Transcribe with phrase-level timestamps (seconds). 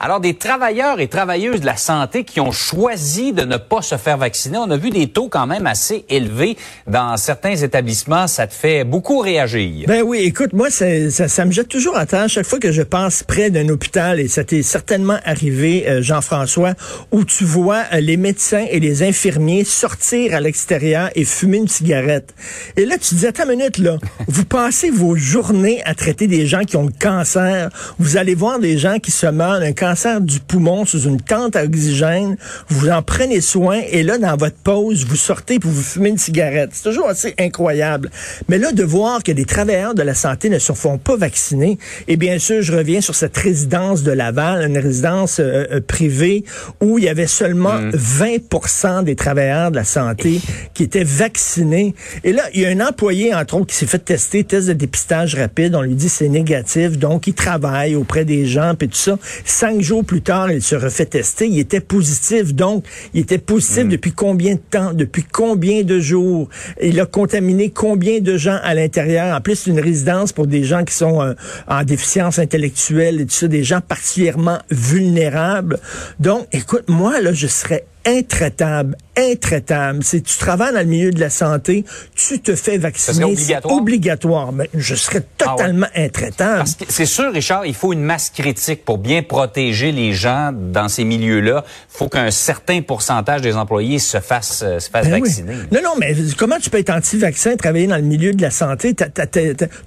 [0.00, 3.96] Alors, des travailleurs et travailleuses de la santé qui ont choisi de ne pas se
[3.96, 6.56] faire vacciner, on a vu des taux quand même assez élevés
[6.86, 8.28] dans certains établissements.
[8.28, 9.88] Ça te fait beaucoup réagir.
[9.88, 12.82] Ben oui, écoute, moi, ça, ça, me jette toujours à terre chaque fois que je
[12.82, 16.74] passe près d'un hôpital, et ça t'est certainement arrivé, euh, Jean-François,
[17.10, 21.66] où tu vois euh, les médecins et les infirmiers sortir à l'extérieur et fumer une
[21.66, 22.34] cigarette.
[22.76, 23.96] Et là, tu te dis, attends une minute, là,
[24.28, 28.60] vous passez vos journées à traiter des gens qui ont le cancer, vous allez voir
[28.60, 32.36] des gens qui se meurent d'un cancer cancer du poumon sous une tente à oxygène,
[32.68, 36.18] vous en prenez soin et là, dans votre pause, vous sortez pour vous fumer une
[36.18, 36.70] cigarette.
[36.72, 38.10] C'est toujours assez incroyable.
[38.48, 41.78] Mais là, de voir que les travailleurs de la santé ne se font pas vacciner,
[42.06, 46.44] et bien sûr, je reviens sur cette résidence de Laval, une résidence euh, euh, privée
[46.82, 49.04] où il y avait seulement 20 mm.
[49.04, 50.40] des travailleurs de la santé
[50.74, 51.94] qui étaient vaccinés.
[52.24, 54.74] Et là, il y a un employé, entre autres, qui s'est fait tester, test de
[54.74, 55.74] dépistage rapide.
[55.74, 59.18] On lui dit c'est négatif, donc il travaille auprès des gens, puis tout ça.
[59.44, 61.46] Cinq jours plus tard, il se refait tester.
[61.48, 62.54] Il était positif.
[62.54, 62.84] Donc,
[63.14, 63.88] il était positif hmm.
[63.88, 64.92] depuis combien de temps?
[64.92, 66.48] Depuis combien de jours?
[66.82, 69.36] Il a contaminé combien de gens à l'intérieur?
[69.36, 71.34] En plus, une résidence pour des gens qui sont euh,
[71.66, 75.78] en déficience intellectuelle et tout ça, des gens particulièrement vulnérables.
[76.20, 80.02] Donc, écoute, moi, là, je serais intraitable, intraitable.
[80.02, 83.24] Si tu travailles dans le milieu de la santé, tu te fais vacciner.
[83.24, 83.74] obligatoire?
[83.74, 84.52] obligatoire.
[84.52, 86.64] Mais je serais ah totalement intraitable.
[86.88, 91.04] c'est sûr, Richard, il faut une masse critique pour bien protéger les gens dans ces
[91.04, 91.64] milieux-là.
[91.66, 95.54] Il faut qu'un certain pourcentage des employés se fassent, euh, se fassent ben vacciner.
[95.70, 98.94] Non, non, mais comment tu peux être anti-vaccin, travailler dans le milieu de la santé?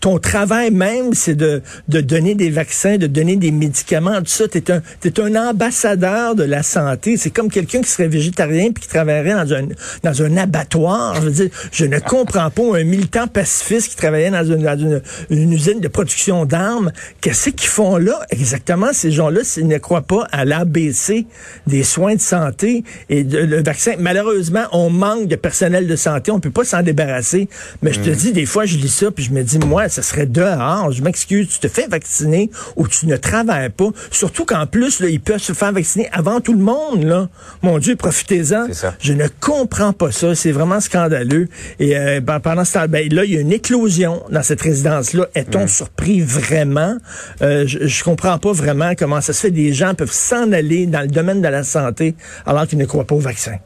[0.00, 4.44] ton travail même, c'est de, de donner des vaccins, de donner des médicaments, tout ça.
[4.70, 7.16] Un, es un ambassadeur de la santé.
[7.16, 9.68] C'est comme quelqu'un qui serait végétarien puis qui travaillerait dans un,
[10.02, 11.14] dans un abattoir.
[11.16, 15.52] Je veux dire, je ne comprends pas un militant pacifiste qui travaillait dans une, une,
[15.52, 16.92] usine de production d'armes.
[17.20, 18.20] Qu'est-ce qu'ils font là?
[18.30, 21.26] Exactement ces gens-là s'ils ne croient pas à l'ABC
[21.66, 23.92] des soins de santé et de, le vaccin?
[23.98, 26.30] Malheureusement, on manque de personnel de santé.
[26.30, 27.48] On peut pas s'en débarrasser.
[27.82, 28.14] Mais je te mm.
[28.14, 30.92] dis, des fois, je lis ça puis je me dis, moi, ça serait dehors.
[30.92, 33.88] Je m'excuse, tu te fais vacciner ou tu ne travailles pas.
[34.10, 37.04] Surtout qu'en plus, là, ils peuvent se faire vacciner avant tout le monde.
[37.04, 37.28] Là.
[37.62, 38.68] Mon Dieu, profitez-en.
[39.00, 40.34] Je ne comprends pas ça.
[40.34, 41.48] C'est vraiment scandaleux.
[41.78, 44.62] Et euh, ben, pendant ce temps, ben, là, il y a une éclosion dans cette
[44.62, 45.26] résidence-là.
[45.34, 45.68] Est-on mm.
[45.68, 46.96] surpris vraiment?
[47.42, 49.50] Euh, je, ne comprends pas vraiment comment ça se fait.
[49.50, 52.14] Des gens peuvent s'en aller dans le domaine de la santé
[52.46, 53.56] alors qu'ils ne croient pas au vaccin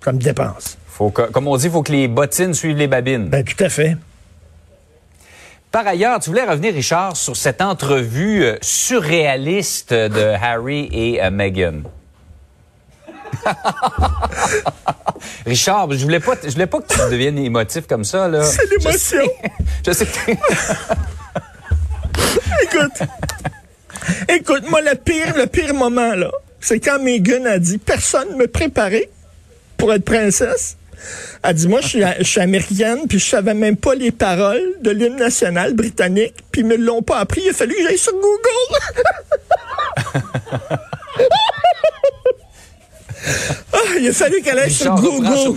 [0.00, 0.78] comme dépense.
[0.86, 3.28] Faut comme on dit, il faut que les bottines suivent les babines.
[3.28, 3.96] Ben, tout à fait.
[5.70, 11.82] Par ailleurs, tu voulais revenir, Richard, sur cette entrevue euh, surréaliste de Harry et Meghan.
[15.46, 18.44] Richard, je voulais pas, je voulais pas que tu deviennes émotif comme ça, là.
[18.44, 19.24] C'est l'émotion.
[19.86, 20.30] Je sais, que...
[22.62, 23.02] Écoute.
[24.28, 26.30] Écoute, moi, le pire, le pire moment, là,
[26.60, 29.08] c'est quand Megan a dit personne me préparait
[29.76, 30.76] pour être princesse.
[31.42, 34.74] Elle dit, moi, je suis, je suis américaine, puis je savais même pas les paroles
[34.80, 37.40] de l'hymne national britannique, puis ils me l'ont pas appris.
[37.44, 38.78] Il a fallu que j'aille sur Google.
[43.72, 45.56] Ah, il a fallu qu'elle aille sur Google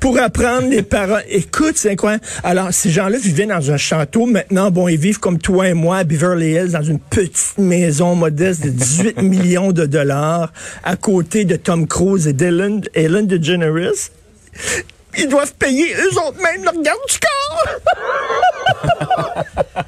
[0.00, 1.24] pour apprendre les paroles.
[1.28, 2.16] Écoute, c'est quoi?
[2.42, 4.26] Alors, ces gens-là vivaient dans un château.
[4.26, 8.14] Maintenant, bon, ils vivent comme toi et moi à Beverly Hills, dans une petite maison
[8.14, 10.52] modeste de 18 millions de dollars,
[10.84, 14.10] à côté de Tom Cruise et d'Ellen Ellen DeGeneres.
[15.18, 17.68] Ils doivent payer eux autres même leur garde du corps.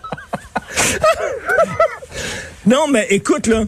[2.67, 3.65] non, mais écoute, là,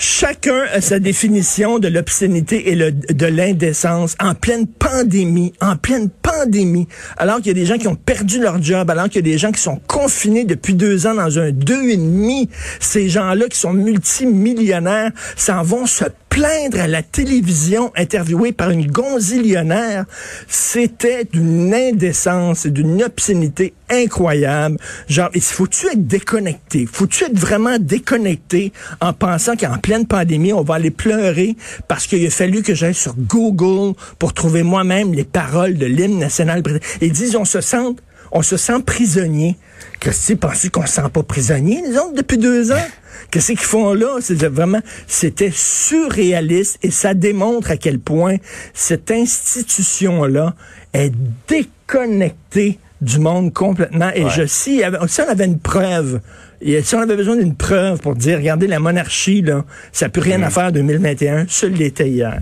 [0.00, 6.08] Chacun a sa définition de l'obscénité et le, de l'indécence en pleine pandémie, en pleine
[6.08, 6.86] pandémie,
[7.16, 9.32] alors qu'il y a des gens qui ont perdu leur job, alors qu'il y a
[9.32, 12.48] des gens qui sont confinés depuis deux ans dans un deux et demi.
[12.78, 16.04] Ces gens-là qui sont multimillionnaires s'en vont se
[16.38, 20.04] plaindre à la télévision, interviewé par une gonzillionnaire,
[20.46, 24.76] c'était d'une indécence et d'une obscénité incroyable.
[25.08, 26.86] Genre, faut-tu être déconnecté?
[26.86, 31.56] Faut-tu être vraiment déconnecté en pensant qu'en pleine pandémie, on va aller pleurer
[31.88, 36.20] parce qu'il a fallu que j'aille sur Google pour trouver moi-même les paroles de l'hymne
[36.20, 36.98] national britannique.
[37.00, 37.96] Ils disent, on se sent,
[38.32, 39.56] on se sent prisonnier.
[40.00, 42.86] Que c'est pensé qu'on se sent pas prisonnier, les autres, depuis deux ans?
[43.30, 44.18] Qu'est-ce qu'ils font là?
[44.20, 48.36] C'est vraiment, c'était surréaliste et ça démontre à quel point
[48.74, 50.54] cette institution-là
[50.92, 51.12] est
[51.48, 54.10] déconnectée du monde complètement.
[54.14, 56.20] Et je, si, si on avait une preuve,
[56.60, 60.22] si on avait besoin d'une preuve pour dire, regardez, la monarchie, là, ça n'a plus
[60.22, 60.50] rien à mm.
[60.50, 62.40] faire en 2021, seul l'était hier.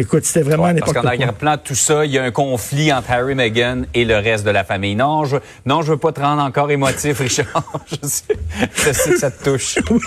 [0.00, 1.02] Écoute, c'était vraiment Ouais, n'importe parce quoi.
[1.02, 4.16] qu'en arrière-plan de tout ça, il y a un conflit entre Harry, Meghan et le
[4.16, 4.94] reste de la famille.
[4.94, 7.64] Non, je, non, je veux pas te rendre encore émotif, Richard.
[7.90, 8.22] je, sais,
[8.76, 9.78] je sais que ça te touche.
[9.90, 10.00] Oui.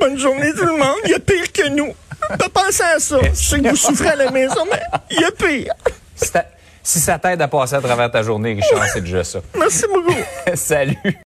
[0.00, 0.96] Bonne journée tout le monde.
[1.04, 1.92] Il y a pire que nous.
[2.38, 3.18] Pas penser à ça.
[3.22, 4.80] Je sais que vous souffrez à la maison, mais
[5.10, 5.72] il y a pire.
[6.16, 6.28] Si,
[6.82, 9.40] si ça t'aide à passer à travers ta journée, Richard, c'est déjà ça.
[9.58, 10.16] Merci beaucoup.
[10.54, 10.96] Salut.